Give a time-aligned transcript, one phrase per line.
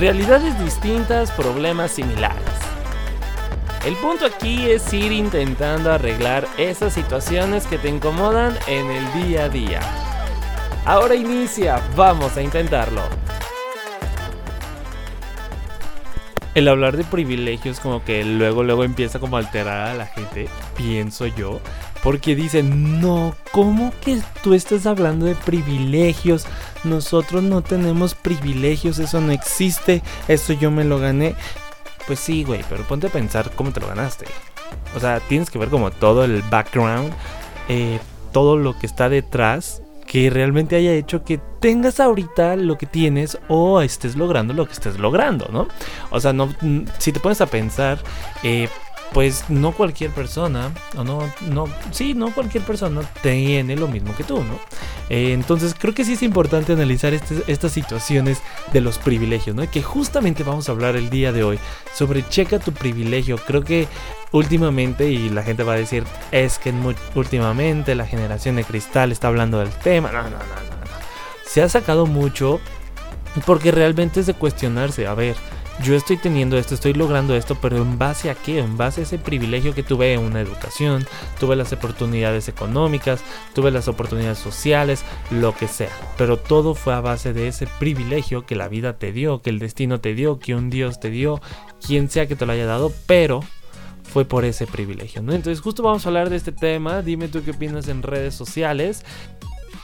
[0.00, 2.40] realidades distintas, problemas similares.
[3.84, 9.44] El punto aquí es ir intentando arreglar esas situaciones que te incomodan en el día
[9.44, 9.80] a día.
[10.86, 13.02] Ahora inicia, vamos a intentarlo.
[16.54, 20.48] El hablar de privilegios como que luego luego empieza como a alterar a la gente,
[20.76, 21.60] pienso yo,
[22.02, 26.46] porque dicen, "No, ¿cómo que tú estás hablando de privilegios?
[26.84, 31.34] Nosotros no tenemos privilegios, eso no existe, eso yo me lo gané."
[32.06, 34.26] Pues sí, güey, pero ponte a pensar cómo te lo ganaste.
[34.96, 37.12] O sea, tienes que ver como todo el background,
[37.68, 37.98] eh,
[38.32, 43.38] todo lo que está detrás que realmente haya hecho que tengas ahorita lo que tienes
[43.46, 45.68] o estés logrando lo que estés logrando, ¿no?
[46.10, 46.52] O sea, no,
[46.98, 48.00] si te pones a pensar,
[48.42, 48.68] eh,
[49.12, 54.22] pues no cualquier persona, o no, no, sí, no cualquier persona tiene lo mismo que
[54.22, 54.58] tú, ¿no?
[55.08, 58.40] Eh, entonces creo que sí es importante analizar este, estas situaciones
[58.72, 59.64] de los privilegios, ¿no?
[59.64, 61.58] Y que justamente vamos a hablar el día de hoy
[61.92, 63.36] sobre checa tu privilegio.
[63.38, 63.88] Creo que
[64.30, 66.72] últimamente, y la gente va a decir, es que
[67.16, 70.12] últimamente la generación de cristal está hablando del tema.
[70.12, 70.90] No, no, no, no, no.
[71.44, 72.60] Se ha sacado mucho
[73.44, 75.36] porque realmente es de cuestionarse, a ver
[75.82, 78.58] yo estoy teniendo esto, estoy logrando esto, pero en base a qué?
[78.58, 81.06] En base a ese privilegio que tuve en una educación,
[81.38, 83.22] tuve las oportunidades económicas,
[83.54, 85.90] tuve las oportunidades sociales, lo que sea.
[86.18, 89.58] Pero todo fue a base de ese privilegio que la vida te dio, que el
[89.58, 91.40] destino te dio, que un Dios te dio,
[91.84, 93.40] quien sea que te lo haya dado, pero
[94.02, 95.32] fue por ese privilegio, ¿no?
[95.32, 99.04] Entonces justo vamos a hablar de este tema, dime tú qué opinas en redes sociales.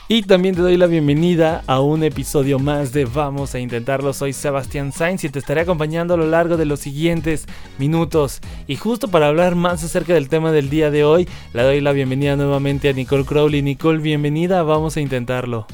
[0.09, 4.13] Y también te doy la bienvenida a un episodio más de Vamos a Intentarlo.
[4.13, 7.45] Soy Sebastián Sainz y te estaré acompañando a lo largo de los siguientes
[7.77, 8.39] minutos.
[8.67, 11.91] Y justo para hablar más acerca del tema del día de hoy, le doy la
[11.91, 13.61] bienvenida nuevamente a Nicole Crowley.
[13.61, 15.67] Nicole, bienvenida, vamos a intentarlo.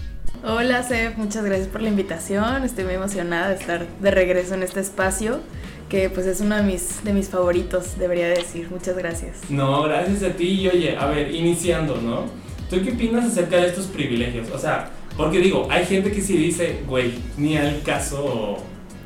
[0.43, 2.63] Hola Seb, muchas gracias por la invitación.
[2.63, 5.41] Estoy muy emocionada de estar de regreso en este espacio
[5.89, 8.67] que pues es uno de mis, de mis favoritos, debería decir.
[8.71, 9.47] Muchas gracias.
[9.51, 12.41] No, gracias a ti y oye, a ver, iniciando, ¿no?
[12.73, 14.49] ¿Tú qué opinas acerca de estos privilegios?
[14.49, 18.57] O sea, porque digo, hay gente que sí dice, güey, ni al caso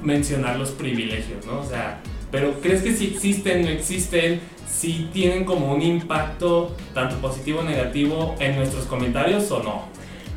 [0.01, 1.59] mencionar los privilegios, ¿no?
[1.59, 2.00] O sea,
[2.31, 4.39] pero ¿crees que si existen, no existen?
[4.69, 9.81] Si tienen como un impacto tanto positivo o negativo en nuestros comentarios o no?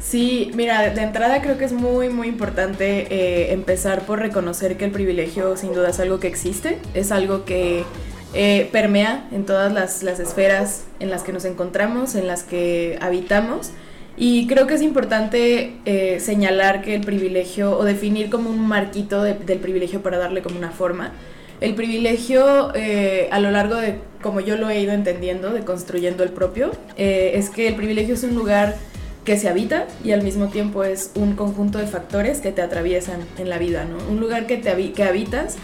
[0.00, 4.86] Sí, mira, de entrada creo que es muy, muy importante eh, empezar por reconocer que
[4.86, 7.84] el privilegio sin duda es algo que existe, es algo que
[8.32, 13.70] eh, permea en todas las, esferas en las que nos encontramos, en las que habitamos.
[14.16, 19.22] Y creo que es importante eh, señalar que el privilegio, o definir como un marquito
[19.22, 21.12] del privilegio para darle como una forma,
[21.60, 26.22] el privilegio eh, a lo largo de, como yo lo he ido entendiendo, de construyendo
[26.22, 28.76] el propio, es que el privilegio es un lugar
[29.24, 33.20] que se habita y al mismo tiempo es un conjunto de factores que te atraviesan
[33.38, 33.96] en la vida, ¿no?
[34.10, 35.56] Un lugar que, te que habitas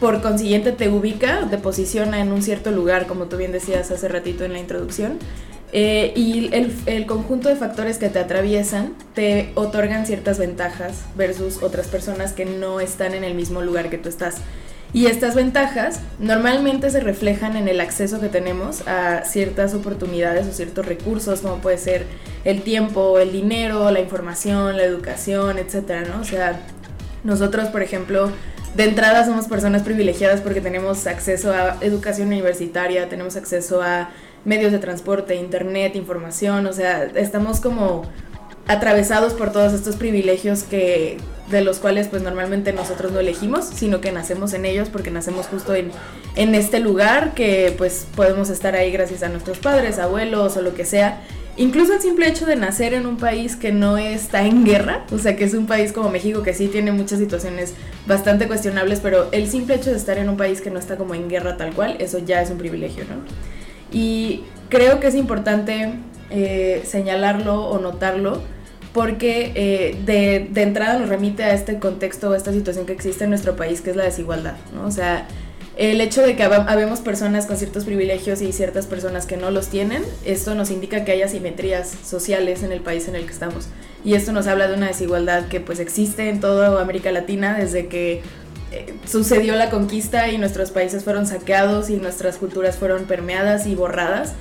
[0.00, 4.08] por consiguiente te ubica, te posiciona en un cierto lugar, como tú bien decías hace
[4.08, 5.18] ratito en la introducción.
[5.72, 11.86] Eh, y el, conjunto de factores que te atraviesan te otorgan ciertas ventajas versus otras
[11.86, 14.38] personas que no están en el mismo lugar que tú estás.
[14.92, 20.52] Y estas ventajas normalmente se reflejan en el acceso que tenemos a ciertas oportunidades o
[20.52, 22.06] ciertos recursos, como puede ser
[22.44, 26.22] el tiempo, el dinero, la información, la educación, etcétera, ¿no?
[26.22, 26.58] O sea,
[27.22, 28.32] nosotros, por ejemplo,
[28.74, 34.10] de entrada somos personas privilegiadas porque tenemos acceso a educación universitaria, tenemos acceso a
[34.44, 38.02] medios de transporte, internet, información, o sea, estamos como
[38.68, 41.18] atravesados por todos estos privilegios que
[41.50, 45.46] de los cuales pues normalmente nosotros no elegimos, sino que nacemos en ellos porque nacemos
[45.46, 45.90] justo en,
[46.36, 50.74] en este lugar que pues podemos estar ahí gracias a nuestros padres, abuelos o lo
[50.74, 51.20] que sea
[51.60, 55.18] Incluso el simple hecho de nacer en un país que no está en guerra, o
[55.18, 57.74] sea, que es un país como México que sí tiene muchas situaciones
[58.06, 61.14] bastante cuestionables, pero el simple hecho de estar en un país que no está como
[61.14, 63.16] en guerra tal cual, eso ya es un privilegio, ¿no?
[63.92, 65.96] Y creo que es importante
[66.30, 68.40] eh, señalarlo o notarlo
[68.94, 73.30] porque eh, de, entrada nos remite a este contexto, a esta situación que existe en
[73.30, 74.86] nuestro país, que es la desigualdad, ¿no?
[74.86, 75.28] O sea,
[75.80, 79.68] el hecho de que habemos personas con ciertos privilegios y ciertas personas que no los
[79.68, 83.68] tienen, esto nos indica que hay asimetrías sociales en el país en el que estamos.
[84.04, 87.86] Y esto nos habla de una desigualdad que pues existe en toda América Latina desde
[87.86, 88.20] que
[88.72, 93.74] eh, sucedió la conquista y nuestros países fueron saqueados y nuestras culturas fueron permeadas y
[93.74, 94.34] borradas.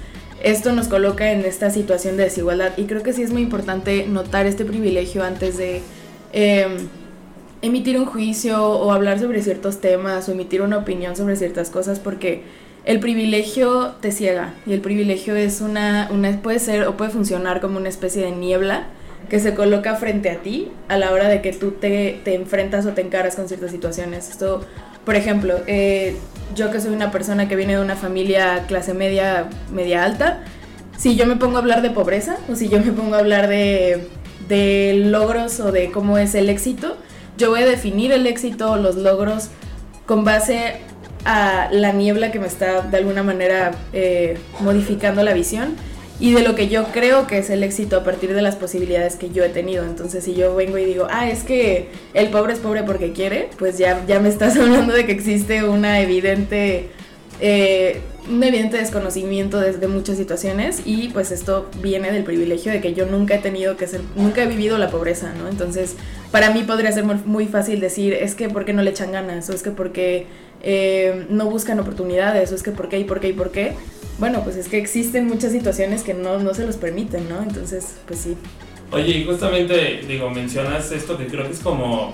[0.44, 4.06] Esto nos coloca en esta situación de desigualdad y creo que sí es muy importante
[4.08, 5.84] notar este privilegio antes de...
[6.34, 6.90] Em,
[7.62, 12.00] emitir un juicio o hablar sobre ciertos temas o emitir una opinión sobre ciertas cosas
[12.00, 12.44] porque
[12.86, 17.60] el privilegio te ciega y el privilegio es una, una puede ser o puede funcionar
[17.60, 18.88] como una especie de niebla
[19.30, 22.86] que se coloca frente a ti a la hora de que tú te, te enfrentas
[22.86, 24.30] o te encaras con ciertas situaciones.
[24.30, 24.62] Esto,
[25.06, 26.16] por ejemplo, eh,
[26.56, 30.42] yo que soy una persona que viene de una familia clase media, media alta,
[30.98, 33.48] si yo me pongo a hablar de pobreza o si yo me pongo a hablar
[33.48, 34.08] de,
[34.48, 36.98] de logros o de cómo es el éxito,
[37.40, 39.50] yo voy a definir el éxito los logros
[40.06, 40.76] con base
[41.26, 45.76] a la niebla que me está de alguna manera eh, modificando la visión
[46.20, 49.16] y de lo que yo creo que es el éxito a partir de las posibilidades
[49.16, 49.86] que yo he tenido.
[49.86, 53.50] Entonces, si yo vengo y digo, ah, es que el pobre es pobre porque quiere,
[53.58, 56.90] pues ya, ya me estás hablando de que existe una evidente,
[57.40, 62.94] eh, un evidente desconocimiento de, muchas situaciones y pues esto viene del privilegio de que
[62.94, 65.48] yo nunca he tenido que ser, nunca he vivido la pobreza, ¿no?
[65.48, 65.96] Entonces,
[66.32, 69.50] para mí podría ser muy fácil decir, es que ¿por qué no le echan ganas?
[69.50, 70.28] O es que porque
[70.62, 73.74] eh, no buscan oportunidades, o es que ¿por qué y por qué y por qué?
[74.20, 77.42] bueno, pues es que existen muchas situaciones que no, no se los permiten, ¿no?
[77.42, 78.36] Entonces, pues sí.
[78.92, 82.14] Oye, y justamente, digo, mencionas esto que creo que es como,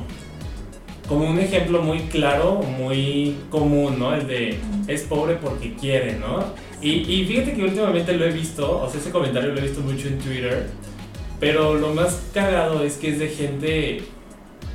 [1.08, 4.16] como un ejemplo muy claro, muy común, ¿no?
[4.16, 4.58] El de
[4.88, 6.44] es pobre porque quiere, ¿no?
[6.82, 9.82] Y, y fíjate que últimamente lo he visto, o sea, ese comentario lo he visto
[9.82, 10.68] mucho en Twitter,
[11.40, 14.04] pero lo más cagado es que es de gente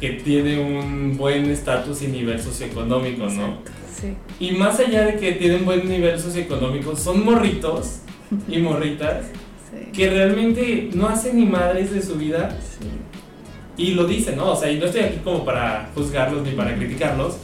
[0.01, 3.59] que tiene un buen estatus y nivel socioeconómico, ¿no?
[4.39, 8.01] Y más allá de que tienen buen nivel socioeconómico, son morritos
[8.49, 9.27] y morritas
[9.93, 12.57] que realmente no hacen ni madres de su vida.
[13.81, 14.53] Y lo dicen, ¿no?
[14.53, 17.37] O sea, y no estoy aquí como para juzgarlos ni para criticarlos,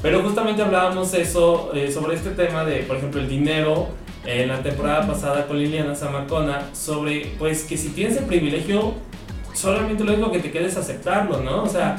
[0.00, 3.88] pero justamente hablábamos eso eh, sobre este tema de, por ejemplo, el dinero
[4.24, 8.94] en la temporada pasada con Liliana Zamacona, sobre pues que si tienes el privilegio,
[9.52, 11.64] solamente lo único que te queda es aceptarlo, ¿no?
[11.64, 11.96] O sea,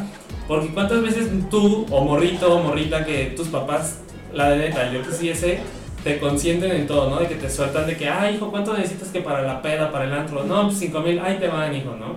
[0.47, 3.99] porque cuántas veces tú, o morrito, o morrita, que tus papás,
[4.33, 5.59] la de neta, yo que sí ese,
[6.05, 7.17] te consienten en todo, ¿no?
[7.17, 10.05] De que te sueltan de que, ay, hijo, ¿cuánto necesitas que para la peda, para
[10.05, 10.45] el antro?
[10.45, 12.15] No, pues 5 mil, ay, te van, hijo, ¿no?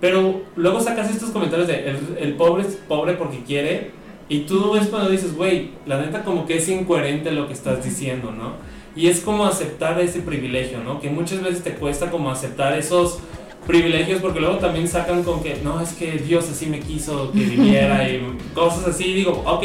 [0.00, 3.90] Pero luego sacas estos comentarios de, el, el pobre es pobre porque quiere,
[4.28, 7.84] y tú ves cuando dices, güey, la neta como que es incoherente lo que estás
[7.84, 8.54] diciendo, ¿no?
[8.96, 11.00] Y es como aceptar ese privilegio, ¿no?
[11.00, 13.18] Que muchas veces te cuesta como aceptar esos
[13.66, 17.38] privilegios porque luego también sacan con que no es que Dios así me quiso que
[17.44, 18.22] viviera y
[18.54, 19.64] cosas así digo ok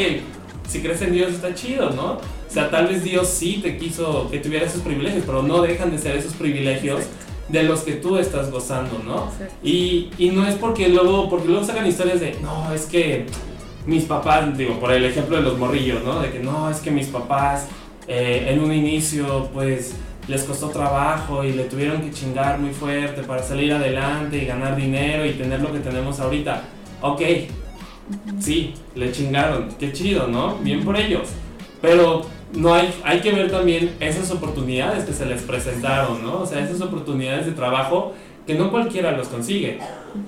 [0.68, 4.28] si crees en Dios está chido no o sea tal vez Dios sí te quiso
[4.28, 7.02] que tuviera esos privilegios pero no dejan de ser esos privilegios
[7.48, 9.30] de los que tú estás gozando no
[9.62, 13.26] y, y no es porque luego porque luego sacan historias de no es que
[13.84, 16.90] mis papás digo por el ejemplo de los morrillos no de que no es que
[16.90, 17.66] mis papás
[18.06, 19.94] eh, en un inicio pues
[20.28, 24.76] les costó trabajo y le tuvieron que chingar muy fuerte para salir adelante y ganar
[24.76, 26.62] dinero y tener lo que tenemos ahorita.
[27.00, 27.22] Ok,
[28.38, 30.56] sí, le chingaron, qué chido, ¿no?
[30.58, 31.28] Bien por ellos.
[31.80, 32.22] Pero
[32.52, 36.40] no hay, hay que ver también esas oportunidades que se les presentaron, ¿no?
[36.40, 38.12] O sea, esas oportunidades de trabajo
[38.46, 39.78] que no cualquiera los consigue.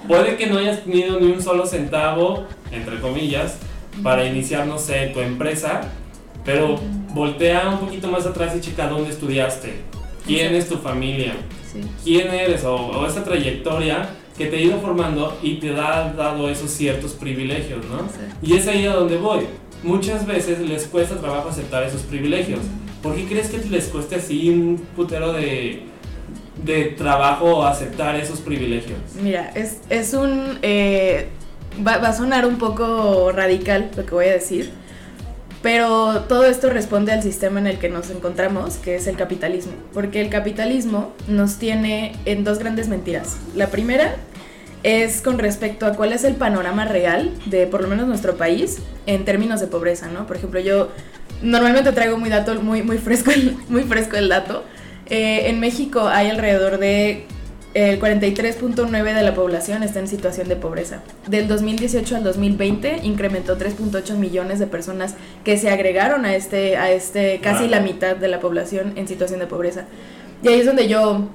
[0.08, 3.58] Puede que no hayas tenido ni un solo centavo, entre comillas,
[4.02, 5.82] para iniciar, no sé, tu empresa,
[6.44, 6.78] pero
[7.12, 9.74] voltea un poquito más atrás y checa dónde estudiaste,
[10.26, 11.34] quién es tu familia,
[12.02, 16.70] quién eres o, esa trayectoria que te ha ido formando y te ha dado esos
[16.70, 18.08] ciertos privilegios, ¿no?
[18.42, 19.46] Y es ahí a donde voy.
[19.84, 22.60] Muchas veces les cuesta trabajo aceptar esos privilegios.
[23.02, 25.82] ¿Por qué crees que les cueste así un putero de,
[26.64, 28.98] de trabajo aceptar esos privilegios?
[29.22, 30.58] Mira, es, es un...
[30.62, 31.28] Eh,
[31.86, 34.72] va, va a sonar un poco radical lo que voy a decir
[35.64, 39.72] pero todo esto responde al sistema en el que nos encontramos, que es el capitalismo.
[39.94, 43.38] Porque el capitalismo nos tiene en dos grandes mentiras.
[43.56, 44.14] La primera
[44.84, 48.78] es con respecto a cuál es el panorama real de por lo menos nuestro país
[49.06, 50.26] en términos de pobreza, ¿no?
[50.26, 50.90] Por ejemplo, yo
[51.42, 53.32] normalmente traigo muy dato, muy, muy fresco,
[53.68, 54.62] muy fresco el dato.
[55.06, 57.26] Eh, en México hay alrededor de
[57.74, 61.02] el 43.9 de la población está en situación de pobreza.
[61.26, 66.92] Del 2018 al 2020 incrementó 3.8 millones de personas que se agregaron a este, a
[66.92, 69.86] este casi la mitad de la población en situación de pobreza.
[70.44, 71.28] Y ahí es donde yo,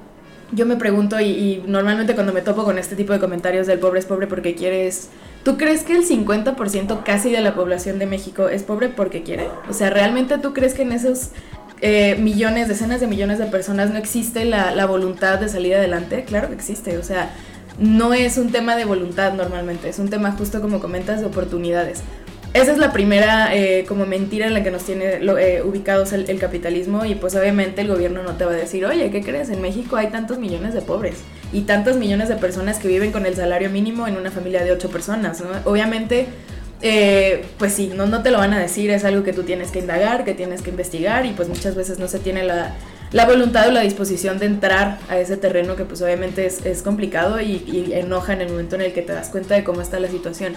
[0.52, 4.00] yo me pregunto y, normalmente cuando me topo con este tipo de comentarios del pobre
[4.00, 5.08] es pobre porque quieres...
[5.42, 9.48] ¿Tú crees que el 50% casi de la población de México es pobre porque quiere?
[9.70, 11.30] O sea, ¿realmente tú crees que en esos
[11.82, 16.48] eh, millones, decenas de millones de personas no existe la, voluntad de salir adelante, claro
[16.48, 17.30] que existe, o sea,
[17.78, 22.02] no es un tema de voluntad normalmente, es un tema justo como comentas de oportunidades.
[22.52, 26.38] Esa es la primera eh, como mentira en la que nos tiene eh, ubicados el,
[26.38, 29.50] capitalismo y pues obviamente el gobierno no te va a decir, oye, ¿qué crees?
[29.50, 31.18] En México hay tantos millones de pobres
[31.52, 34.72] y tantos millones de personas que viven con el salario mínimo en una familia de
[34.72, 35.42] ocho personas.
[35.64, 36.26] Obviamente
[36.82, 39.70] eh, pues sí, no, no te lo van a decir, es algo que tú tienes
[39.70, 42.74] que indagar, que tienes que investigar y pues muchas veces no se tiene la,
[43.12, 47.40] la voluntad o la disposición de entrar a ese terreno que pues obviamente es, complicado
[47.40, 50.08] y, enoja en el momento en el que te das cuenta de cómo está la
[50.08, 50.54] situación.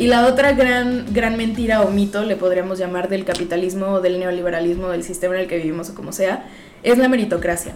[0.00, 4.18] Y la otra gran, gran mentira o mito, le podríamos llamar del capitalismo o del
[4.18, 6.46] neoliberalismo, del sistema en el que vivimos o como sea,
[6.82, 7.74] es la meritocracia.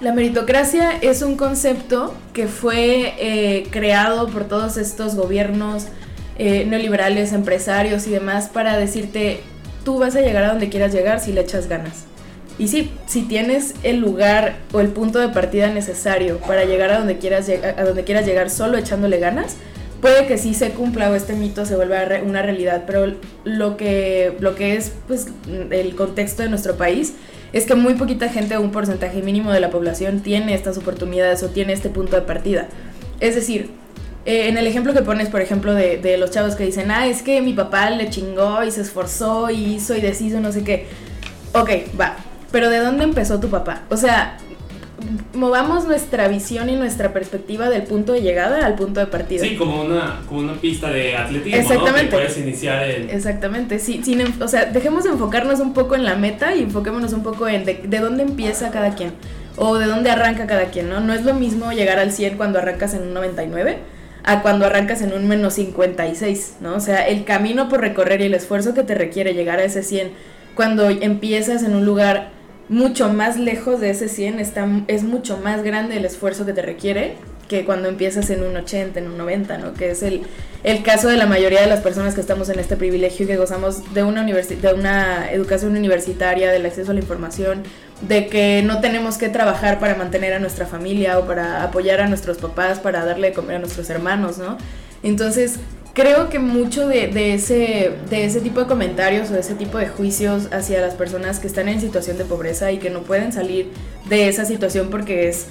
[0.00, 5.86] La meritocracia es un concepto que fue eh, creado por todos estos gobiernos
[6.38, 9.38] eh, neoliberales, empresarios y demás para decirte,
[9.84, 12.06] tú vas a llegar a donde quieras llegar si le echas ganas.
[12.58, 16.98] Y sí, si tienes el lugar o el punto de partida necesario para llegar a
[16.98, 19.56] donde quieras, a donde quieras llegar solo echándole ganas,
[20.04, 24.36] puede que sí se cumpla o este mito se vuelva una realidad, pero lo que,
[24.38, 25.28] lo que es pues,
[25.70, 27.14] el contexto de nuestro país
[27.54, 31.48] es que muy poquita gente, un porcentaje mínimo de la población, tiene estas oportunidades o
[31.48, 32.68] tiene este punto de partida.
[33.18, 33.70] Es decir,
[34.26, 37.06] eh, en el ejemplo que pones, por ejemplo, de, de, los chavos que dicen, ah,
[37.06, 40.64] es que mi papá le chingó y se esforzó y hizo y deshizo, no sé
[40.64, 40.86] qué.
[41.54, 42.16] Ok, va,
[42.52, 43.84] pero ¿de dónde empezó tu papá?
[43.88, 44.36] O sea,
[45.34, 49.42] movamos nuestra visión y nuestra perspectiva del punto de llegada al punto de partida.
[49.42, 52.04] Sí, como una, como una pista de atletismo, Exactamente.
[52.04, 52.10] ¿no?
[52.10, 53.10] Que puedes iniciar el...
[53.10, 57.12] Exactamente, sí, sin, o sea, dejemos de enfocarnos un poco en la meta y enfoquémonos
[57.12, 59.12] un poco en de, de, dónde empieza cada quien
[59.56, 61.00] o de dónde arranca cada quien, ¿no?
[61.00, 63.78] No es lo mismo llegar al 100 cuando arrancas en un 99
[64.24, 66.74] a cuando arrancas en un menos 56, ¿no?
[66.74, 69.82] O sea, el camino por recorrer y el esfuerzo que te requiere llegar a ese
[69.82, 70.12] 100
[70.54, 72.30] cuando empiezas en un lugar
[72.68, 76.62] mucho más lejos de ese 100, está, es mucho más grande el esfuerzo que te
[76.62, 77.16] requiere
[77.48, 79.74] que cuando empiezas en un 80, en un 90, ¿no?
[79.74, 80.22] Que es el,
[80.62, 83.94] el caso de la mayoría de las personas que estamos en este privilegio, que gozamos
[83.94, 87.62] de una, de una educación universitaria, del acceso a la información,
[88.00, 92.08] de que no tenemos que trabajar para mantener a nuestra familia o para apoyar a
[92.08, 94.56] nuestros papás, para darle de comer a nuestros hermanos, ¿no?
[95.02, 95.56] Entonces,
[95.94, 99.78] creo que mucho de, de, ese, de ese tipo de comentarios o de ese tipo
[99.78, 103.32] de juicios hacia las personas que están en situación de pobreza y que no pueden
[103.32, 103.70] salir
[104.08, 105.46] de esa situación porque es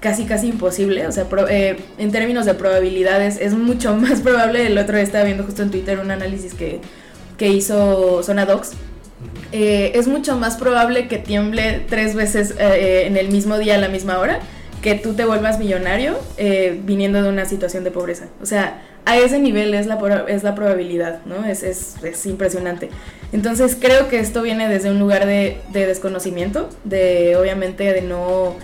[0.00, 4.76] casi casi imposible, o sea, eh, en términos de probabilidades es mucho más probable, el
[4.76, 6.80] otro día estaba viendo justo en Twitter un análisis que,
[7.38, 8.72] que hizo Sonadox,
[9.52, 13.78] eh, es mucho más probable que tiemble tres veces eh, en el mismo día a
[13.78, 14.40] la misma hora
[14.82, 16.16] que tú te vuelvas millonario
[16.84, 18.26] viniendo de una situación de pobreza.
[18.40, 21.44] O sea, a ese nivel es la, es la probabilidad, ¿no?
[21.46, 22.90] Es, es, es, impresionante.
[23.32, 28.56] Entonces creo que esto viene desde un lugar de, de desconocimiento, de obviamente de no,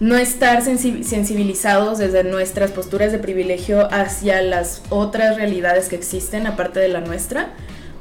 [0.00, 6.80] no estar sensibilizados desde nuestras posturas de privilegio hacia las otras realidades que existen aparte
[6.80, 7.50] de la nuestra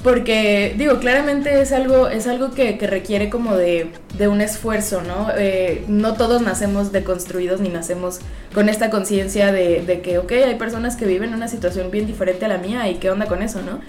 [0.03, 3.91] porque, digo, claramente es algo, es algo que, requiere como de,
[4.27, 5.29] un esfuerzo, ¿no?
[5.38, 8.20] Eh, no todos nacemos deconstruidos ni nacemos
[8.53, 12.46] con esta conciencia de, de, que, ok, hay personas que viven una situación bien diferente
[12.46, 13.79] a la mía y qué onda con eso, ¿no?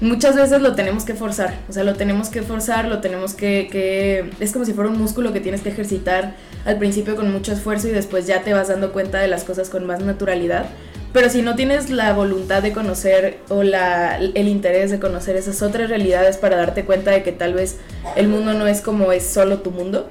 [0.00, 3.68] Muchas veces lo tenemos que forzar, o sea, lo tenemos que forzar, lo tenemos que,
[3.70, 4.30] que...
[4.40, 6.34] Es como si fuera un músculo que tienes que ejercitar
[6.64, 9.68] al principio con mucho esfuerzo y después ya te vas dando cuenta de las cosas
[9.68, 10.66] con más naturalidad
[11.12, 15.60] pero si no tienes la voluntad de conocer o la, el interés de conocer esas
[15.62, 17.76] otras realidades para darte cuenta de que tal vez
[18.16, 20.08] el mundo no es como es solo tu mundo,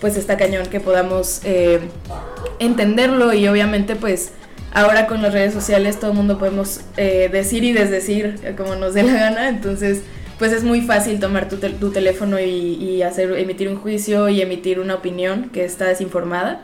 [0.00, 1.80] pues está cañón que podamos eh,
[2.58, 4.32] entenderlo y obviamente pues
[4.72, 8.94] ahora con las redes sociales todo el mundo podemos eh, decir y desdecir como nos
[8.94, 10.02] dé la gana, entonces
[10.38, 14.42] pues es muy fácil tomar tu, tu teléfono y, y, hacer, emitir un juicio y
[14.42, 16.62] emitir una opinión que está desinformada.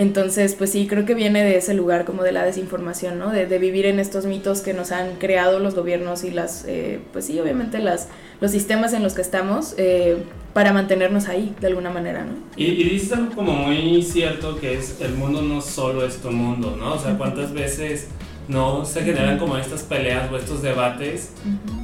[0.00, 3.32] Entonces, pues sí, creo que viene de ese lugar como de la desinformación, ¿no?
[3.32, 7.26] De, vivir en estos mitos que nos han creado los gobiernos y las, eh, pues
[7.26, 8.08] sí, obviamente las,
[8.40, 10.16] los sistemas en los que estamos eh,
[10.54, 12.32] para mantenernos ahí de alguna manera, ¿no?
[12.56, 16.30] Y, y, dices algo como muy cierto que es el mundo no solo es tu
[16.30, 16.94] mundo, ¿no?
[16.94, 18.08] O sea, cuántas veces
[18.48, 21.32] no se generan como estas peleas o estos debates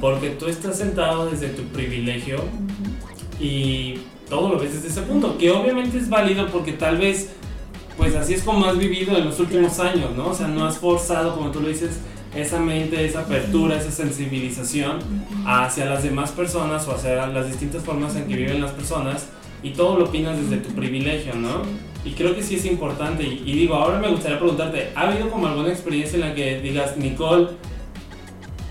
[0.01, 2.39] porque tú estás sentado desde tu privilegio
[3.39, 7.29] y todo lo ves desde ese punto, que obviamente es válido porque tal vez
[7.97, 10.27] pues así es como has vivido en los últimos años, ¿no?
[10.27, 11.99] O sea, no has forzado, como tú lo dices,
[12.35, 14.99] esa mente, esa apertura, esa sensibilización
[15.45, 19.27] hacia las demás personas o hacia las distintas formas en que viven las personas
[19.63, 21.63] y todo lo opinas desde tu privilegio, ¿no?
[22.05, 23.23] Y creo que sí es importante.
[23.23, 26.95] Y, digo, ahora me gustaría preguntarte, ¿ha habido como alguna experiencia en la que digas,
[26.97, 27.47] Nicole,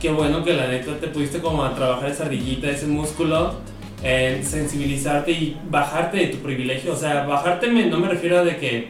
[0.00, 3.54] qué bueno que la neta te pudiste como a trabajar esa ardillita, ese músculo?
[4.02, 6.92] en sensibilizarte y bajarte de tu privilegio.
[6.92, 8.88] O sea, bajarte no me refiero a de que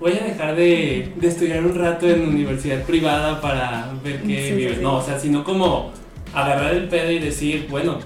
[0.00, 4.78] voy a dejar de, de, estudiar un rato en universidad privada para ver qué vive.
[4.80, 5.92] No, o sea, sino como
[6.34, 7.98] agarrar el pedo y decir, bueno,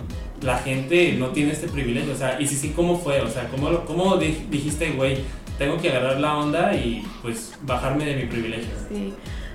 [0.42, 2.12] la gente no tiene este privilegio.
[2.12, 3.20] O sea, y si sí, ¿cómo fue?
[3.20, 5.18] O sea, ¿cómo, cómo dijiste, güey,
[5.58, 8.70] tengo que agarrar la onda y pues bajarme de mi privilegio?
[8.88, 9.12] Sí.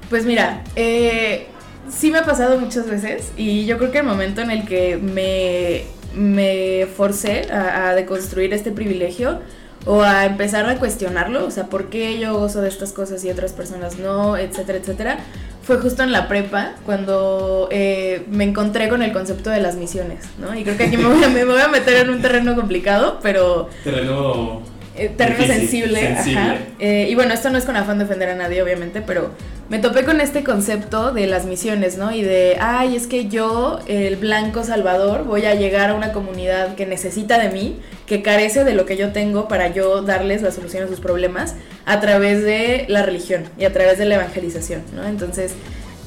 [0.10, 1.48] Pues mira, eh,
[1.90, 4.98] sí me ha pasado muchas veces y yo creo que el momento en el que
[4.98, 5.84] me,
[6.16, 9.42] me forcé a, a deconstruir este privilegio
[9.88, 13.30] o a empezar a cuestionarlo, o sea, ¿por qué yo gozo de estas cosas y
[13.30, 15.20] otras personas no, etcétera, etcétera?
[15.64, 20.26] Fue justo en la prepa cuando eh, me encontré con el concepto de las misiones,
[20.40, 20.58] ¿no?
[20.58, 23.20] Y creo que aquí me voy a, me voy a meter en un terreno complicado,
[23.22, 23.70] pero...
[23.84, 24.62] Terreno...
[24.98, 26.58] Eh, terreno sensible, Ajá.
[26.80, 29.32] Eh, y bueno, esto no es con afán de ofender a nadie, obviamente, pero
[29.70, 32.12] me topé con este concepto de las misiones, ¿no?
[32.12, 36.76] Y de, ay, es que yo, el blanco salvador, voy a llegar a una comunidad
[36.76, 40.52] que necesita de mí, que carece de lo que yo tengo para yo darles la
[40.52, 44.82] solución a sus problemas a través de la religión y a través de la evangelización,
[44.96, 45.06] ¿no?
[45.08, 45.54] Entonces,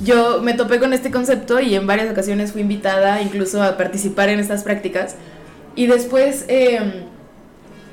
[0.02, 4.30] yo me topé con este concepto y en varias ocasiones fui invitada incluso a participar
[4.30, 5.16] en estas prácticas.
[5.76, 7.09] Y después em,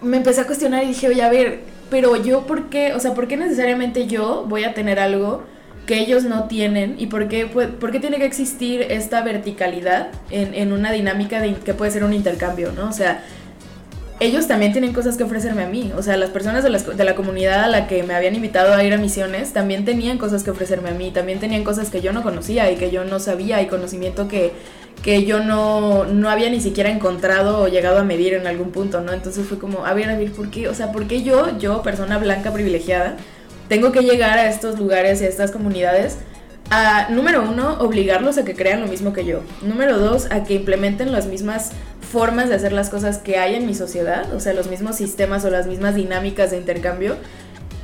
[0.01, 2.93] me empecé a cuestionar y dije, oye, a ver, pero yo, ¿por qué?
[2.93, 5.43] O sea, ¿por qué necesariamente yo voy a tener algo?
[5.87, 10.53] que ellos no tienen y por qué, por qué tiene que existir esta verticalidad en,
[10.53, 12.89] en una dinámica de, que puede ser un intercambio, ¿no?
[12.89, 13.23] O sea,
[14.19, 15.93] ellos también tienen cosas que ofrecerme a mí.
[15.95, 18.83] O sea, las personas de, de, la comunidad a la que me habían invitado a
[18.83, 22.11] ir a misiones también tenían cosas que ofrecerme a mí, también tenían cosas que yo
[22.11, 24.51] no conocía y que yo no sabía y conocimiento que,
[25.03, 29.01] que yo no, no había ni siquiera encontrado o llegado a medir en algún punto,
[29.01, 29.13] ¿no?
[29.13, 30.67] Entonces fue como, a ver, a ver, ¿por qué?
[30.67, 33.15] O sea, ¿por qué yo, yo, persona blanca privilegiada,
[33.69, 36.17] tengo que llegar a estos lugares y a estas comunidades
[36.69, 39.41] a, número uno, obligarlos a que crean lo mismo que yo.
[39.61, 43.65] Número dos, a que implementen las mismas formas de hacer las cosas que hay en
[43.65, 47.15] mi sociedad, o sea, los mismos sistemas o las mismas dinámicas de intercambio.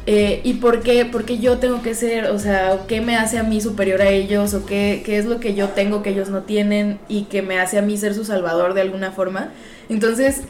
[0.06, 1.06] Eh, ¿Y por qué?
[1.06, 4.54] Porque yo tengo que ser, o sea, ¿qué me hace a mí superior a ellos?
[4.54, 7.60] ¿O qué, qué es lo que yo tengo que ellos no tienen y que me
[7.60, 9.52] hace a mí ser su salvador de alguna forma?
[9.88, 10.42] Entonces,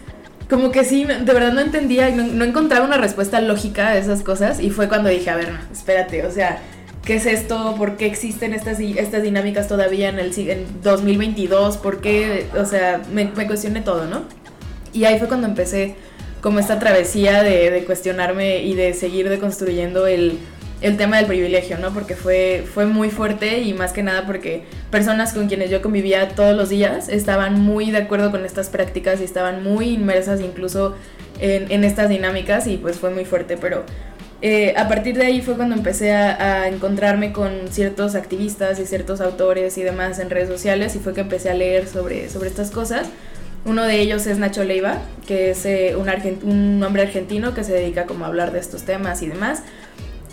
[0.49, 4.23] como que sí, de verdad no entendía, no, no encontraba una respuesta lógica a esas
[4.23, 6.59] cosas y fue cuando dije, a ver, no, espérate, o sea,
[7.05, 7.75] ¿qué es esto?
[7.77, 11.77] ¿Por qué existen estas, estas dinámicas todavía en el en 2022?
[11.77, 12.47] ¿Por qué?
[12.57, 14.23] O sea, me, me, cuestioné todo, ¿no?
[14.93, 15.95] Y ahí fue cuando empecé
[16.43, 20.37] como esta travesía de, cuestionarme y de seguir deconstruyendo el,
[20.81, 21.93] el tema del privilegio, ¿no?
[21.93, 26.27] Porque fue, fue muy fuerte y más que nada porque personas con quienes yo convivía
[26.35, 30.97] todos los días estaban muy de acuerdo con estas prácticas y estaban muy inmersas incluso
[31.39, 33.85] en, en estas dinámicas y pues fue muy fuerte, pero
[34.41, 38.85] eh, a partir de ahí fue cuando empecé a, a, encontrarme con ciertos activistas y
[38.85, 42.49] ciertos autores y demás en redes sociales y fue que empecé a leer sobre, sobre
[42.49, 43.07] estas cosas.
[43.65, 46.09] Uno de ellos es Nacho Leiva, que es eh, un,
[46.49, 49.63] un hombre argentino que se dedica como a hablar de estos temas y demás.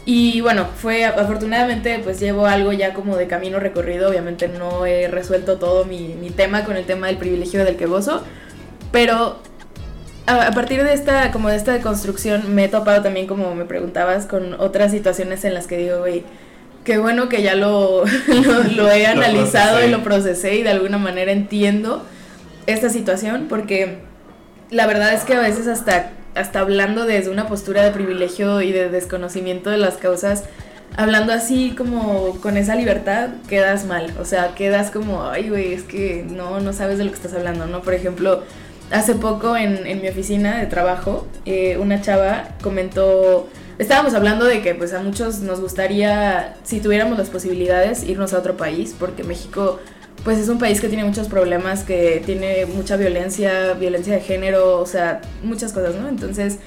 [0.04, 5.08] Y bueno, fue afortunadamente pues llevo algo ya como de camino recorrido, obviamente no he
[5.08, 8.22] resuelto todo mi, mi tema con el tema del privilegio del que gozo,
[8.92, 9.38] pero
[10.26, 13.66] a, a, partir de esta como de esta construcción me he topado también como me
[13.66, 16.24] preguntabas con otras situaciones en las que digo, güey,
[16.82, 20.70] qué bueno que ya lo, lo, lo he analizado lo y lo procesé y de
[20.70, 22.04] alguna manera entiendo
[22.66, 23.99] esta situación porque
[24.70, 28.73] la verdad es que a veces hasta hasta hablando desde una postura de privilegio y
[28.73, 30.44] de desconocimiento de las causas,
[30.96, 34.12] hablando así como con esa libertad, quedas mal.
[34.20, 37.35] O sea, quedas como, ay, güey, es que no, no sabes de lo que estás
[37.35, 37.83] hablando, ¿no?
[37.83, 38.42] Por ejemplo,
[38.90, 44.62] hace poco en, en mi oficina de trabajo, eh, una chava comentó, estábamos hablando de
[44.62, 49.25] que pues a muchos nos gustaría, si tuviéramos las posibilidades, irnos a otro país, porque
[49.25, 49.79] México
[50.24, 54.78] pues es un país que tiene muchos problemas, que tiene mucha violencia, violencia de género,
[54.78, 56.09] o sea, muchas cosas, ¿no?
[56.09, 56.59] Entonces,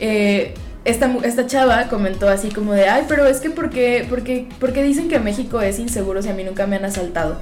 [0.00, 4.22] eh, esta, esta chava comentó así como de, ay, pero es que ¿por qué, por,
[4.22, 7.40] qué, ¿por qué dicen que México es inseguro si a mí nunca me han asaltado?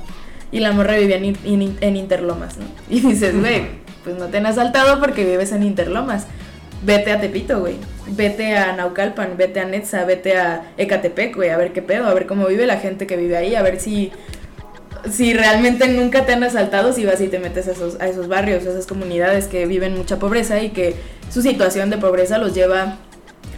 [0.51, 2.64] Y la morra vivía en, en, en Interlomas, ¿no?
[2.90, 3.62] Y dices, güey,
[4.05, 6.27] pues no te han asaltado porque vives en Interlomas.
[6.85, 7.75] Vete a Tepito, güey.
[8.11, 12.14] Vete a Naucalpan, vete a Netza, vete a Ecatepec, güey, a ver qué pedo, a
[12.14, 14.12] ver cómo vive la gente que vive ahí, a ver si
[15.11, 18.29] si realmente nunca te han asaltado, si vas y te metes a esos, a esos
[18.29, 20.97] barrios, a esas comunidades que viven mucha pobreza y que
[21.31, 22.97] su situación de pobreza los lleva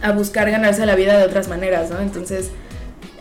[0.01, 1.99] a buscar ganarse la vida de otras maneras, ¿no?
[1.99, 2.51] Entonces,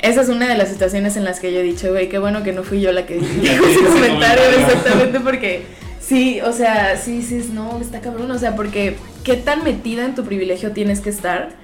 [0.03, 2.43] esa es una de las situaciones en las que yo he dicho, güey, qué bueno
[2.43, 5.63] que no fui yo la que dije ese comentario, exactamente, porque
[6.01, 10.15] sí, o sea, sí, sí, no, está cabrón, o sea, porque qué tan metida en
[10.15, 11.60] tu privilegio tienes que estar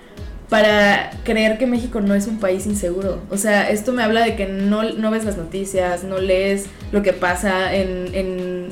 [0.49, 3.21] para creer que México no es un país inseguro.
[3.31, 7.03] O sea, esto me habla de que no, no ves las noticias, no lees lo
[7.03, 8.69] que pasa en, en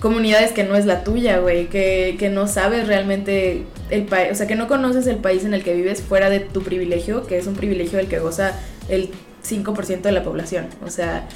[0.00, 4.34] comunidades que no es la tuya, güey, que, que, no sabes realmente el país, o
[4.34, 7.38] sea, que no conoces el país en el que vives fuera de tu privilegio, que
[7.38, 9.10] es un privilegio del que goza el
[9.44, 10.68] 5% de la población.
[10.86, 11.26] O sea,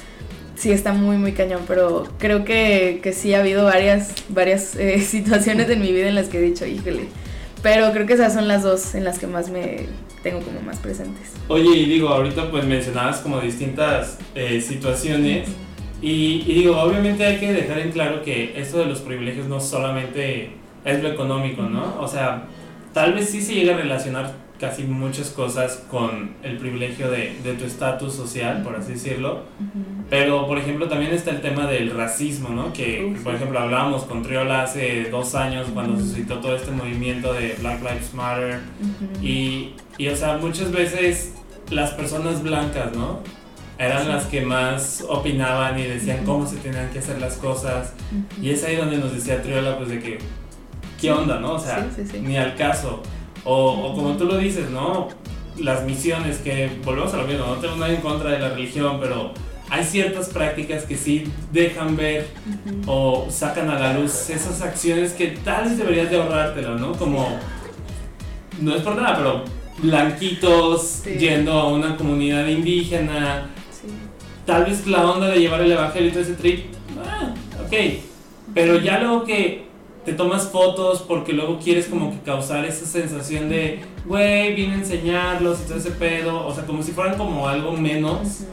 [0.55, 5.01] sí está muy, muy cañón, pero creo que, que sí ha habido varias, varias eh,
[5.05, 7.09] situaciones en mi vida en las que he dicho, híjole
[7.65, 9.87] pero creo que esas son las dos en las que más me
[10.21, 11.33] tengo como más presentes.
[11.47, 15.49] Oye, y digo, ahorita pues mencionabas como distintas eh, situaciones.
[15.99, 19.59] Y, y, digo, obviamente hay que dejar en claro que esto de los privilegios no
[19.59, 20.51] solamente
[20.83, 21.99] es lo económico, ¿no?
[21.99, 22.43] O sea,
[22.93, 27.53] tal vez sí se llega a relacionar casi muchas cosas con el privilegio de, de
[27.53, 29.41] tu estatus social, por así decirlo.
[30.09, 32.71] Pero, por ejemplo, también está el tema del racismo, ¿no?
[32.71, 37.55] Que, por ejemplo, hablábamos con Triola hace dos años cuando suscitó todo este movimiento de
[37.59, 38.59] Black Lives Matter.
[38.81, 39.25] Ujú.
[39.25, 41.33] Y, y, o sea, muchas veces
[41.69, 43.19] las personas blancas, ¿no?
[43.77, 44.07] Eran Sí.
[44.07, 47.91] las que más opinaban y decían cómo se tenían que hacer las cosas.
[48.41, 50.17] Y es ahí donde nos decía Triola, pues de que,
[51.01, 51.53] ¿qué onda, no?
[51.55, 52.19] O sea, sí, sí.
[52.21, 53.03] ni al caso.
[53.45, 55.07] O, o como tú lo dices, ¿no?
[55.57, 58.97] Las misiones, que volvemos a lo mismo, no tengo nada en contra de la religión,
[58.99, 59.31] pero
[59.69, 62.27] hay ciertas prácticas que sí dejan ver
[62.87, 66.91] o sacan a la luz esas acciones que tal vez deberías de ahorrártelo, ¿no?
[66.93, 67.39] Como,
[68.61, 69.43] no es por nada, pero
[69.77, 71.11] blanquitos Sí.
[71.17, 73.87] yendo a una comunidad indígena, Sí.
[74.45, 76.65] tal vez la onda de llevar el evangelio y todo ese trip,
[77.05, 77.33] ah,
[77.65, 77.73] ok,
[78.53, 79.64] pero ya luego que
[80.05, 84.77] te tomas fotos porque luego quieres como que causar esa sensación de, güey, vine a
[84.77, 88.45] enseñarlos y todo ese pedo, o sea, como si fueran como algo menos, Ujú.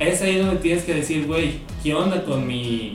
[0.00, 2.94] es ahí donde tienes que decir, güey, ¿qué onda con mi,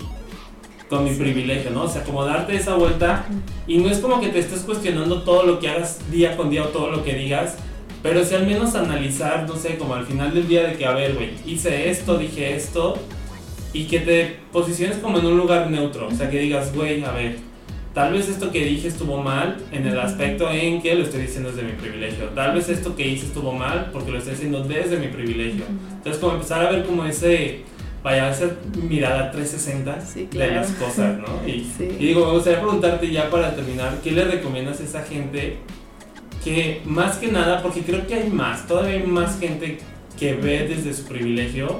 [0.90, 1.84] con mi privilegio, no?
[1.84, 3.26] O sea, como darte esa vuelta
[3.66, 6.64] y no es como que te estés cuestionando todo lo que hagas día con día
[6.64, 7.56] o todo lo que digas,
[8.04, 10.92] pero sí al menos analizar, no sé, como al final del día de que, a
[10.92, 12.98] ver, güey, hice esto, dije esto,
[13.72, 17.12] y que te posiciones como en un lugar neutro, o sea, que digas, güey, a
[17.12, 17.38] ver,
[17.98, 21.50] tal vez esto que dije estuvo mal en el aspecto en que lo estoy diciendo
[21.50, 25.00] desde mi privilegio, tal vez esto que hice estuvo mal porque lo estoy haciendo desde
[25.00, 25.64] mi privilegio.
[25.96, 27.62] Entonces, como empezar a ver como ese,
[28.04, 28.52] vaya, esa
[28.88, 30.54] mirada 360 Sí, de claro.
[30.54, 31.48] las cosas, ¿no?
[31.48, 31.90] Y, Sí.
[32.00, 35.58] y digo, me gustaría preguntarte ya para terminar, ¿qué le recomiendas a esa gente
[36.44, 39.80] que más que nada, porque creo que hay más, todavía hay más gente
[40.20, 41.80] que ve desde su privilegio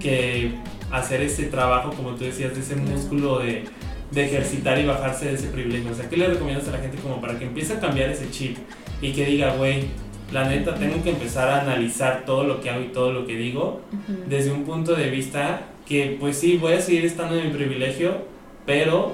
[0.00, 0.52] que
[0.90, 3.64] hacer ese trabajo, como tú decías, de ese músculo de,
[4.10, 5.90] de ejercitar y bajarse de ese privilegio?
[5.92, 8.30] O sea, ¿qué le recomiendas a la gente como para que empiece a cambiar ese
[8.30, 8.56] chip
[9.02, 9.84] y que diga, güey,
[10.32, 13.36] la neta, tengo que empezar a analizar todo lo que hago y todo lo que
[13.36, 13.80] digo
[14.28, 18.24] desde un punto de vista que pues sí, voy a seguir estando en mi privilegio,
[18.64, 19.12] pero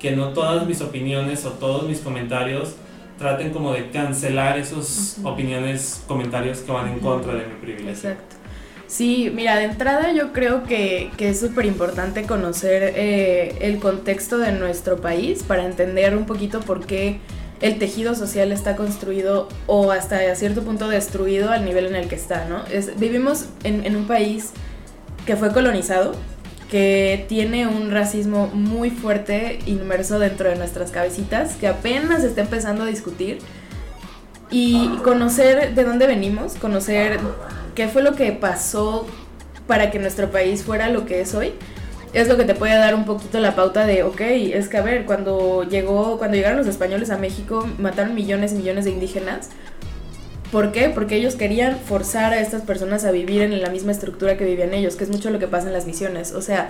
[0.00, 2.74] que no todas mis opiniones o todos mis comentarios
[3.18, 5.28] traten como de cancelar esos Ujú.
[5.28, 7.90] opiniones, comentarios que van en contra de mi privilegio.
[7.90, 8.36] Exacto.
[8.88, 14.38] Sí, mira, de entrada yo creo que, que es súper importante conocer eh, el contexto
[14.38, 17.20] de nuestro país para entender un poquito por qué
[17.60, 22.14] el tejido social está construido o hasta cierto punto destruido al nivel en el que
[22.14, 22.62] está, ¿no?
[22.96, 24.52] Vivimos en, un país
[25.26, 26.12] que fue colonizado,
[26.70, 32.84] que tiene un racismo muy fuerte inmerso dentro de nuestras cabecitas, que apenas está empezando
[32.84, 33.38] a discutir.
[34.50, 37.20] Y conocer de dónde venimos, conocer
[37.78, 39.06] qué fue lo que pasó
[39.68, 41.52] para que nuestro país fuera lo que es hoy,
[42.12, 44.82] es lo que te puede dar un poquito la pauta de, ok, es que a
[44.82, 49.50] ver, cuando llegó, cuando llegaron los españoles a México, mataron millones y millones de indígenas.
[50.50, 50.88] ¿Por qué?
[50.88, 54.74] Porque ellos querían forzar a estas personas a vivir en la misma estructura que vivían
[54.74, 56.32] ellos, que es mucho lo que pasa en las misiones.
[56.32, 56.66] O sea,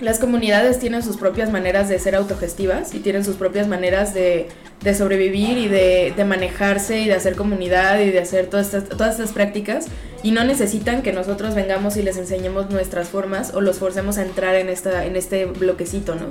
[0.00, 4.48] las comunidades tienen sus propias maneras de ser autogestivas y tienen sus propias maneras de,
[4.82, 8.88] de sobrevivir y de, de manejarse y de hacer comunidad y de hacer todas estas,
[8.96, 9.86] todas estas prácticas
[10.22, 14.22] y no necesitan que nosotros vengamos y les enseñemos nuestras formas o los forcemos a
[14.22, 16.26] entrar en, esta, en este bloquecito, ¿no?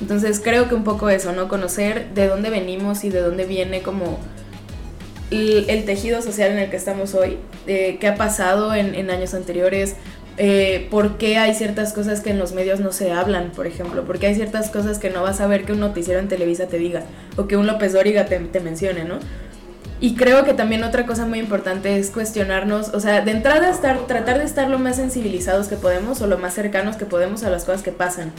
[0.00, 1.48] Entonces creo que un poco eso, ¿no?
[1.48, 4.18] Conocer de dónde venimos y de dónde viene como
[5.30, 9.10] el, el tejido social en el que estamos hoy, eh, qué ha pasado en, en
[9.10, 9.96] años anteriores,
[10.42, 14.06] eh, por qué hay ciertas cosas que en los medios no se hablan, por ejemplo,
[14.06, 16.78] porque hay ciertas cosas que no vas a ver que un noticiero en Televisa te
[16.78, 17.02] diga
[17.36, 19.18] o que un López Dóriga te, te mencione, ¿no?
[20.00, 24.06] Y creo que también otra cosa muy importante es cuestionarnos, o sea, de entrada estar,
[24.06, 27.50] tratar de estar lo más sensibilizados que podemos o lo más cercanos que podemos a
[27.50, 28.32] las cosas que pasan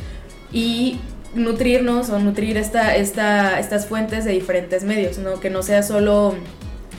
[0.52, 1.00] y
[1.36, 5.40] nutrirnos o nutrir esta, esta, estas fuentes de diferentes medios, ¿no?
[5.40, 6.34] Que no sea solo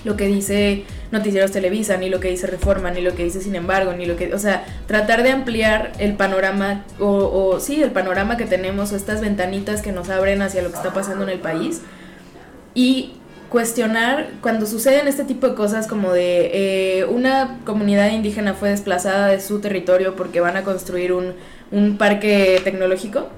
[0.04, 3.54] lo que dice Noticieros Televisa, ni lo que dice Reforma, ni lo que dice Sin
[3.54, 7.90] embargo, ni lo que, o sea, tratar de ampliar el panorama o, o sí, el
[7.90, 11.30] panorama que tenemos o estas ventanitas que nos abren hacia lo que está pasando en
[11.30, 11.82] el país
[12.74, 13.14] y
[13.48, 19.26] cuestionar cuando suceden este tipo de cosas como de eh, una comunidad indígena fue desplazada
[19.28, 21.34] de su territorio porque van a construir un,
[21.70, 23.28] un parque tecnológico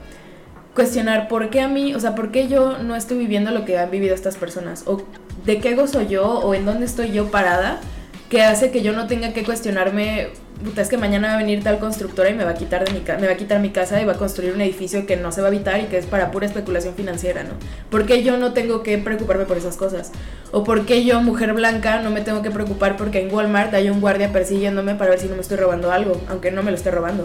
[0.74, 3.78] cuestionar por qué a mí, o sea, por qué yo no estoy viviendo lo que
[3.78, 5.02] han vivido estas personas, o
[5.44, 7.80] de qué gozo yo, o en dónde estoy yo parada,
[8.28, 10.28] que hace que yo no tenga que cuestionarme,
[10.64, 12.92] puta, es que mañana va a venir tal constructora y me va a quitar de
[12.92, 15.30] mi me va a quitar mi casa y va a construir un edificio que no
[15.30, 17.50] se va a habitar y que es para pura especulación financiera, ¿no?
[17.90, 20.10] ¿Por qué yo no tengo que preocuparme por esas cosas?
[20.52, 23.90] O por qué yo, mujer blanca, no me tengo que preocupar porque en Walmart hay
[23.90, 26.76] un guardia persiguiéndome para ver si no me estoy robando algo, aunque no me lo
[26.76, 27.24] esté robando.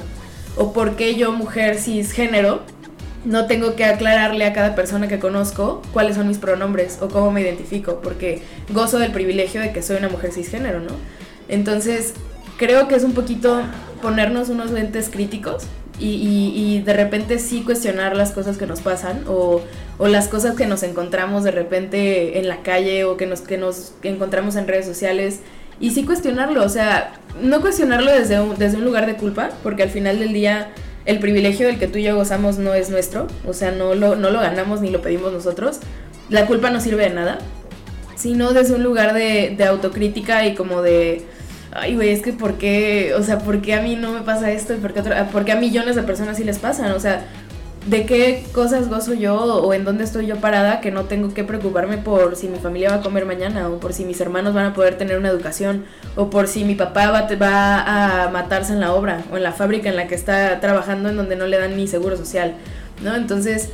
[0.58, 2.64] O por qué yo, mujer cisgénero,
[3.26, 7.32] no tengo que aclararle a cada persona que conozco cuáles son mis pronombres o cómo
[7.32, 10.92] me identifico, porque gozo del privilegio de que soy una mujer cisgénero, ¿no?
[11.50, 12.14] Entonces,
[12.58, 13.62] creo que es un poquito
[14.02, 15.64] ponernos unos lentes críticos
[16.02, 19.62] y, de repente sí cuestionar las cosas que nos pasan o,
[20.00, 23.92] las cosas que nos encontramos de repente en la calle o que nos, que nos
[24.04, 25.42] encontramos en redes sociales
[25.82, 29.90] y sí cuestionarlo, o sea, no cuestionarlo desde desde un lugar de culpa, porque al
[29.90, 30.70] final del día
[31.06, 34.16] el privilegio del que tú y yo gozamos no es nuestro, o sea, no lo,
[34.16, 35.80] no lo ganamos ni lo pedimos nosotros,
[36.30, 37.40] la culpa no sirve de nada,
[38.16, 41.26] sino desde un lugar de, de autocrítica y como de
[41.72, 43.14] ay, güey, es que ¿por qué?
[43.16, 44.74] O sea, ¿por qué a mí no me pasa esto?
[44.74, 44.94] ¿Y por
[45.46, 46.92] qué, a millones de personas sí les pasan?
[46.92, 47.26] O sea,
[47.86, 51.44] ¿de qué cosas gozo yo o en dónde estoy yo parada que no tengo que
[51.44, 54.68] preocuparme por si mi familia va a comer mañana o por si mis hermanos van
[54.68, 58.80] a poder tener una educación o por si mi papá va, va a matarse en
[58.80, 61.58] la obra o en la fábrica en la que está trabajando en donde no le
[61.58, 62.56] dan ni seguro social,
[63.04, 63.16] ¿no?
[63.16, 63.70] Entonces,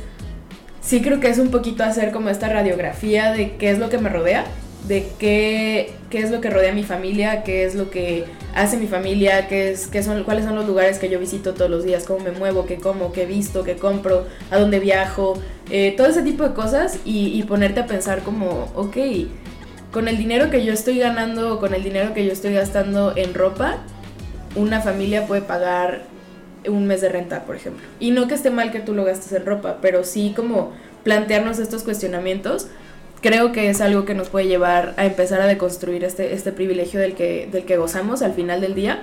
[0.80, 3.98] sí creo que es un poquito hacer como esta radiografía de qué es lo que
[3.98, 4.44] me rodea
[4.88, 8.76] de qué, qué es lo que rodea a mi familia, qué es lo que hace
[8.76, 11.84] mi familia, qué es, qué son, cuáles son los lugares que yo visito todos los
[11.84, 16.06] días, cómo me muevo, qué como, qué visto, qué compro, a dónde viajo, eh, todo
[16.06, 18.96] ese tipo de cosas y, y, ponerte a pensar como, ok,
[19.92, 23.34] con el dinero que yo estoy ganando, con el dinero que yo estoy gastando en
[23.34, 23.78] ropa,
[24.54, 26.04] una familia puede pagar
[26.68, 27.86] un mes de renta, por ejemplo.
[28.00, 30.72] Y no que esté mal que tú lo gastes en ropa, pero sí como
[31.04, 32.68] plantearnos estos cuestionamientos
[33.26, 37.00] creo que es algo que nos puede llevar a empezar a deconstruir este, este privilegio
[37.00, 39.02] del que, del que gozamos al final del día.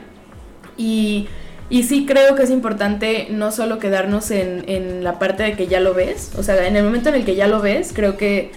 [0.77, 1.27] Y,
[1.69, 5.67] y sí creo que es importante no solo quedarnos en, en, la parte de que
[5.67, 8.15] ya lo ves, o sea, en el momento en el que ya lo ves, creo
[8.15, 8.51] que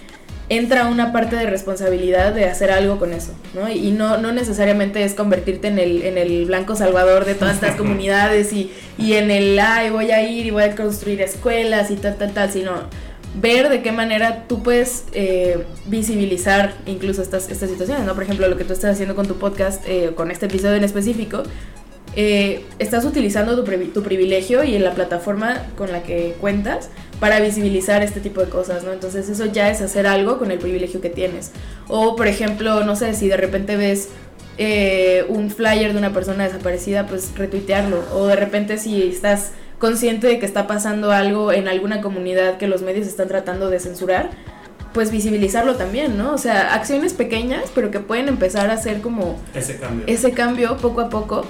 [0.49, 3.69] entra una parte de responsabilidad de hacer algo con eso, ¿no?
[3.69, 7.75] Y no, no necesariamente es convertirte en el, en el blanco salvador de todas estas
[7.77, 11.97] comunidades y, y en el, ay, voy a ir y voy a construir escuelas y
[11.97, 12.71] tal, tal, tal, sino
[13.35, 18.13] ver de qué manera tú puedes eh, visibilizar incluso estas, estas situaciones, ¿no?
[18.13, 20.83] Por ejemplo, lo que tú estás haciendo con tu podcast, eh, con este episodio en
[20.83, 21.43] específico,
[22.15, 27.39] eh, estás utilizando tu, tu, privilegio y en la plataforma con la que cuentas para
[27.39, 28.91] visibilizar este tipo de cosas, ¿no?
[28.91, 31.51] Entonces eso ya es hacer algo con el privilegio que tienes.
[31.87, 34.09] O, por ejemplo, no sé, si de repente ves
[35.29, 38.03] un flyer de una persona desaparecida, pues retuitearlo.
[38.15, 42.67] O de repente si estás consciente de que está pasando algo en alguna comunidad que
[42.67, 44.31] los medios están tratando de censurar,
[44.93, 46.33] pues visibilizarlo también, ¿no?
[46.33, 50.77] O sea, acciones pequeñas, pero que pueden empezar a hacer como ese cambio, ese cambio
[50.77, 51.45] poco a poco.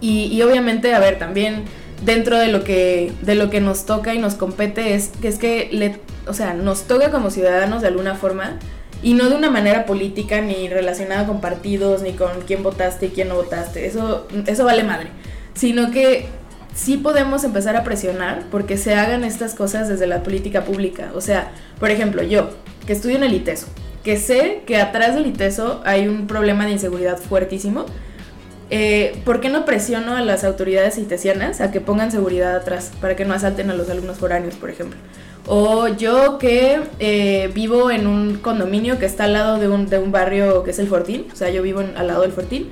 [0.00, 1.64] Y, obviamente, a ver, también
[2.04, 5.38] dentro de lo que de lo que nos toca y nos compete es que es
[5.38, 8.58] que le, o sea, nos toca como ciudadanos de alguna forma
[9.02, 13.08] y no de una manera política ni relacionada con partidos ni con quién votaste y
[13.08, 13.86] quién no votaste.
[13.86, 15.08] Eso eso vale madre,
[15.54, 16.26] sino que
[16.78, 21.10] sí podemos empezar a presionar porque se hagan estas cosas desde la política pública.
[21.14, 22.50] O sea, por ejemplo, yo,
[22.86, 23.66] que estudio en el ITESO,
[24.04, 27.84] que sé que atrás del ITESO hay un problema de inseguridad fuertísimo,
[28.70, 33.16] eh, ¿por qué no presiono a las autoridades itesianas a que pongan seguridad atrás para
[33.16, 34.98] que no asalten a los alumnos foráneos, por ejemplo?
[35.46, 39.98] O yo que eh, vivo en un condominio que está al lado de un, de
[39.98, 42.68] un barrio que es el Fortín, o sea, yo vivo al lado del Fortín,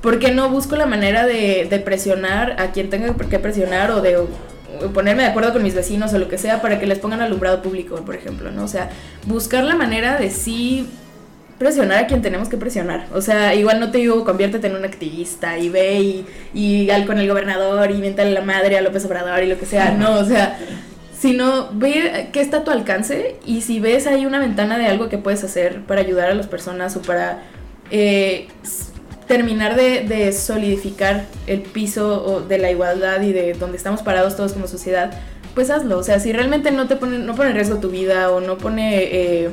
[0.00, 4.18] ¿por qué no busco la manera de, presionar a quien tenga que presionar o de
[4.94, 7.62] ponerme de acuerdo con mis vecinos o lo que sea para que les pongan alumbrado
[7.62, 8.64] público, por ejemplo, ¿no?
[8.64, 8.90] O sea,
[9.26, 10.88] buscar la manera de sí
[11.58, 13.06] presionar a quien tenemos que presionar.
[13.12, 17.04] O sea, igual no te digo conviértete en un activista y ve y, y al
[17.04, 19.90] con el gobernador y miéntale la madre a López Obrador y lo que sea.
[19.92, 20.58] No, o sea,
[21.18, 25.10] sino ve qué está a tu alcance y si ves ahí una ventana de algo
[25.10, 27.42] que puedes hacer para ayudar a las personas o para
[27.90, 28.48] eh,
[29.30, 34.66] terminar de, solidificar el piso de la igualdad y de donde estamos parados todos como
[34.66, 35.12] sociedad,
[35.54, 35.98] pues hazlo.
[35.98, 38.58] O sea, si realmente no te pone, no pone en riesgo tu vida o no
[38.58, 39.50] pone eh,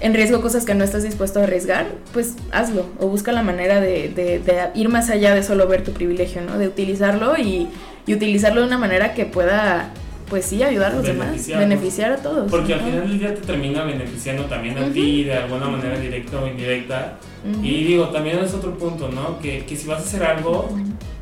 [0.00, 2.86] en riesgo cosas que no estás dispuesto a arriesgar, pues hazlo.
[2.98, 6.58] O busca la manera de, ir más allá de solo ver tu privilegio, ¿no?
[6.58, 7.68] De utilizarlo y,
[8.04, 9.92] y utilizarlo de una manera que pueda
[10.28, 12.50] pues sí, ayudar a los demás, beneficiar a todos.
[12.50, 16.40] Porque al final del día te termina beneficiando también a ti de alguna manera directa
[16.40, 17.18] o indirecta.
[17.62, 19.38] Y digo, también es otro punto, ¿no?
[19.38, 20.68] Que, que si vas a hacer algo,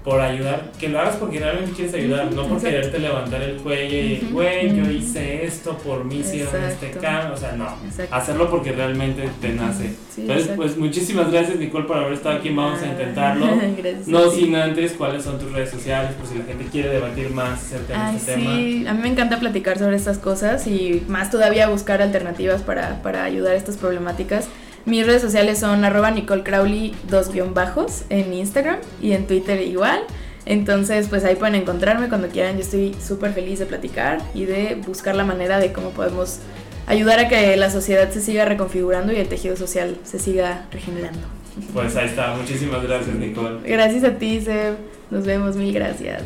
[0.06, 3.96] por ayudar, que lo hagas porque realmente quieres ayudar, no por quererte levantar el cuello
[3.96, 7.66] y, güey, yo hice esto por mí, hicieron este cambio, o sea, no,
[8.12, 9.96] hacerlo porque realmente te nace.
[10.16, 13.48] Entonces, pues muchísimas gracias Nicole por haber estado aquí, vamos a intentarlo.
[14.06, 17.64] no sin antes, cuáles son tus redes sociales, por si la gente quiere debatir más
[17.64, 18.54] acerca de este tema.
[18.54, 23.02] Sí, a mí me encanta platicar sobre estas cosas y más todavía buscar alternativas para,
[23.02, 24.46] para ayudar a estas problemáticas.
[24.86, 29.60] Mis redes sociales son arroba Nicole Crowley, dos guion bajos, en Instagram y en Twitter
[29.60, 30.00] igual.
[30.44, 32.54] Entonces, pues ahí pueden encontrarme cuando quieran.
[32.54, 36.38] Yo estoy súper feliz de platicar y de buscar la manera de cómo podemos
[36.86, 41.26] ayudar a que la sociedad se siga reconfigurando y el tejido social se siga regenerando.
[41.74, 42.36] Pues ahí está.
[42.36, 43.68] Muchísimas gracias, Nicole.
[43.68, 44.76] Gracias a ti, Seb.
[45.10, 45.56] Nos vemos.
[45.56, 46.22] Mil gracias.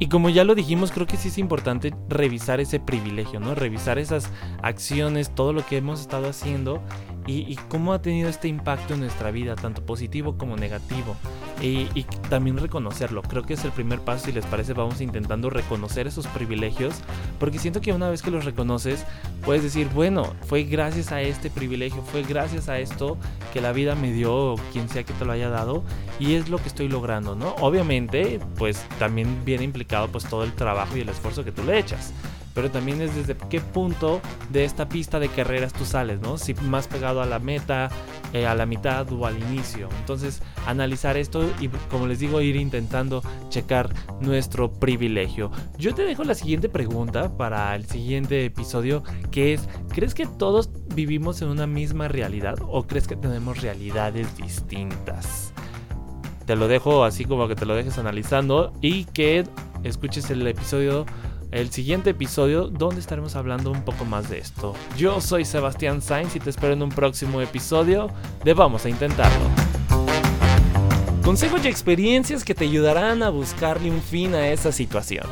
[0.00, 3.54] Y como ya lo dijimos, creo que sí es importante revisar ese privilegio, ¿no?
[3.54, 6.82] Revisar esas acciones, todo lo que hemos estado haciendo
[7.26, 11.16] y, cómo ha tenido este impacto en nuestra vida, tanto positivo como negativo.
[11.60, 11.86] Y,
[12.28, 13.22] también reconocerlo.
[13.22, 14.26] Creo que es el primer paso.
[14.26, 16.94] Si les parece, vamos intentando reconocer esos privilegios.
[17.38, 19.04] Porque siento que una vez que los reconoces,
[19.44, 23.16] puedes decir, bueno, fue gracias a este privilegio, fue gracias a esto
[23.52, 25.84] que la vida me dio, quien sea que te lo haya dado.
[26.18, 27.54] Y es lo que estoy logrando, ¿no?
[27.60, 31.78] Obviamente, pues también viene implicado pues todo el trabajo y el esfuerzo que tú le
[31.78, 32.12] echas
[32.54, 36.38] pero también es desde qué punto de esta pista de carreras tú sales, ¿no?
[36.38, 37.90] Si más pegado a la meta,
[38.32, 39.88] eh, a la mitad o al inicio.
[40.00, 45.50] Entonces, analizar esto y, como les digo, ir intentando checar nuestro privilegio.
[45.78, 50.70] Yo te dejo la siguiente pregunta para el siguiente episodio, que es, ¿crees que todos
[50.94, 55.52] vivimos en una misma realidad o crees que tenemos realidades distintas?
[56.46, 59.44] Te lo dejo así como que te lo dejes analizando y que
[59.84, 61.06] escuches el episodio
[61.52, 64.74] el siguiente episodio donde estaremos hablando un poco más de esto.
[64.96, 68.10] Yo soy Sebastián Sainz y te espero en un próximo episodio
[68.42, 69.44] de Vamos a Intentarlo.
[71.22, 75.26] Consejos y experiencias que te ayudarán a buscarle un fin a esa situación.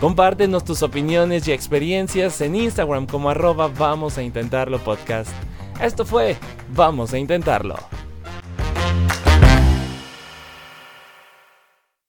[0.00, 5.30] Compártenos tus opiniones y experiencias en Instagram como arroba Vamos a Intentarlo Podcast.
[5.80, 6.36] Esto fue
[6.74, 7.76] Vamos a Intentarlo.